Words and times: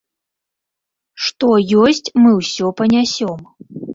Што 1.25 1.49
ёсць, 1.83 2.09
мы 2.23 2.31
ўсё 2.39 2.65
панясём. 2.79 3.39